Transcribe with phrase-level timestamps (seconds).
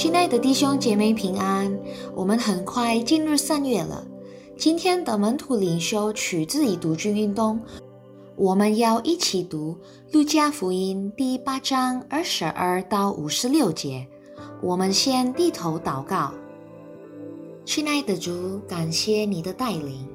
[0.00, 1.78] 亲爱的弟兄姐妹平安，
[2.14, 4.02] 我们很快进入三月了。
[4.56, 7.60] 今天的门徒领袖取自于读经运动，
[8.34, 9.76] 我们要一起读
[10.14, 14.08] 《路加福音》第八章二十二到五十六节。
[14.62, 16.32] 我们先低头祷告，
[17.66, 20.08] 亲爱的主，感谢你的带领。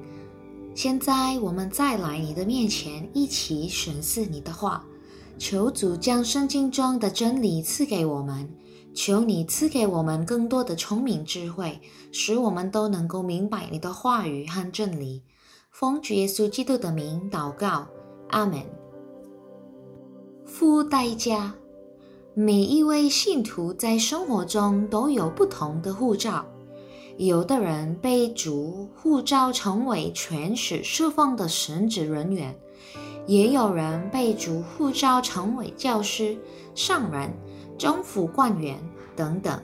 [0.74, 4.84] 现在我们再来你的面前，一起审视你的话，
[5.38, 8.50] 求主将圣经中的真理赐给我们。
[8.96, 11.78] 求你赐给我们更多的聪明智慧，
[12.12, 15.22] 使我们都能够明白你的话语和真理。
[15.70, 17.86] 奉主耶稣基督的名祷告，
[18.30, 18.58] 阿门。
[20.46, 21.52] 付代价，
[22.32, 26.46] 每一位信徒在生活中都有不同的护照。
[27.18, 32.58] 有的人被主护照成为全使释放的神职人员，
[33.26, 36.34] 也有人被主护照成为教师、
[36.74, 37.30] 上人。
[37.78, 38.78] 政府官员
[39.14, 39.60] 等等，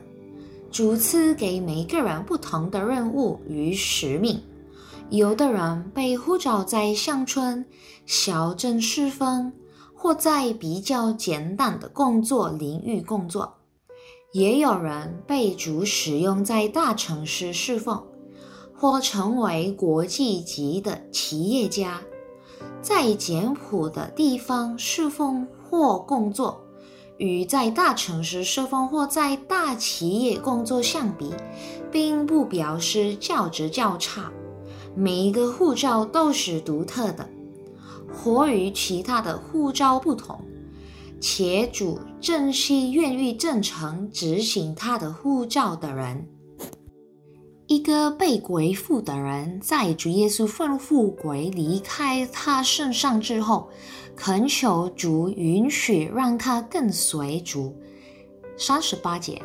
[0.70, 4.40] 主赐给每个人不同的任务与使命。
[5.10, 7.64] 有的人被呼召在乡村、
[8.06, 9.52] 小镇侍奉，
[9.94, 13.44] 或在比较简单的工作领域工作；
[14.32, 18.02] 也有人被主使用在大城市侍奉，
[18.74, 22.00] 或成为国际级的企业家，
[22.80, 26.58] 在简朴的地方侍奉或工作。
[27.22, 31.32] 与在大城市社工或在大企业工作相比，
[31.88, 34.28] 并不表示教职较差。
[34.96, 37.28] 每一个护照都是独特的，
[38.12, 40.36] 或与其他的护照不同，
[41.20, 46.26] 且主正是愿意真诚执行他的护照的人。
[47.68, 53.70] 一个被鬼附的人，在主耶稣吩咐鬼离开他身上之后，
[54.16, 57.74] 恳求主允许让他跟随主。
[58.58, 59.40] 三十八节，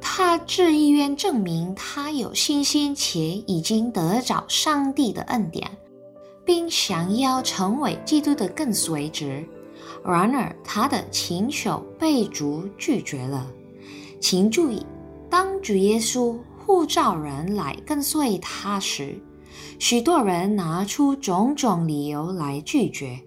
[0.00, 5.70] 他自意愿证明他有信心且已经得着上帝的恩典，
[6.44, 9.26] 并想要成为基督的跟随者。
[10.04, 13.46] 然而，他的请求被主拒绝了。
[14.20, 14.84] 请注意，
[15.30, 16.36] 当主耶稣。
[16.66, 19.22] 护照人来跟随他时，
[19.78, 23.20] 许多人拿出种种理由来拒绝。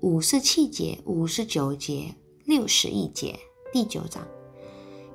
[0.00, 2.14] 五十七节、五十九节、
[2.46, 3.38] 六十一节，
[3.70, 4.26] 第九章，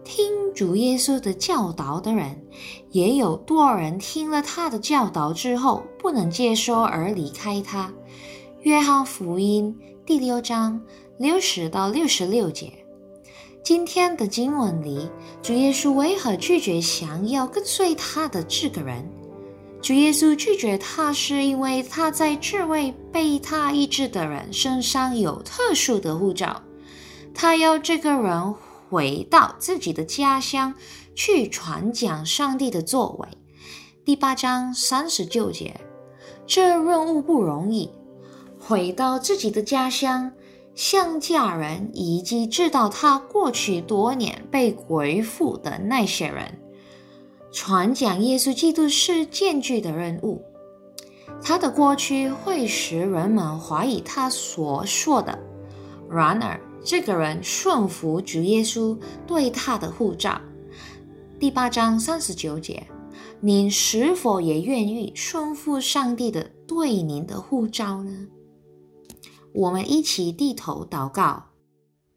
[0.04, 2.40] 听主耶稣的教导的人，
[2.92, 7.92] 也有多少人听了他的教导之后不能接受而离开他。
[8.60, 9.76] 约翰福音
[10.06, 10.80] 第六章
[11.18, 12.81] 六十到六十六节。
[13.64, 15.08] 今天的经文里，
[15.44, 19.08] 主耶稣为何拒绝想要跟随他的这个人？
[19.84, 26.60] 主耶稣拒绝他，是因为他在这位被他医治的人身上有特殊的护照。
[27.36, 28.56] 他要这个人
[28.90, 30.74] 回到自己的家乡
[31.14, 33.28] 去传讲上帝的作为。
[34.04, 35.80] 第八章三十九节，
[36.48, 37.92] 这任务不容易，
[38.60, 40.32] 回到自己的家乡。
[40.74, 46.60] 向家人以及知道他过去多年被鬼附的那些人
[47.52, 50.42] 传讲耶稣基督是艰巨的任务，
[51.44, 55.38] 他的过去会使人们怀疑他所说的。
[56.10, 60.40] 然而，这个人顺服主耶稣对他的护照。
[61.38, 62.88] 第八章三十九节，
[63.42, 68.28] 您是否也愿意顺服上帝的对您的护照呢？
[69.54, 71.44] 我们一起低头祷告，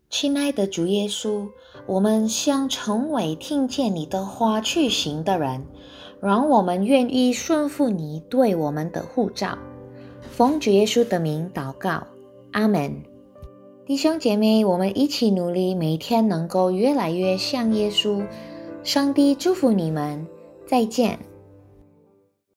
[0.09, 1.49] 亲爱的主耶稣，
[1.87, 5.67] 我们想成为听见你的话去行的人，
[6.21, 9.59] 让我们愿意顺服你对我们的护照。
[10.31, 12.06] 奉主耶稣的名祷告，
[12.53, 13.03] 阿门。
[13.84, 18.25] 弟兄姐妹，我们一起努力，每天能够越来越像耶稣。
[18.83, 20.27] 上帝祝福你们，
[20.67, 21.19] 再见。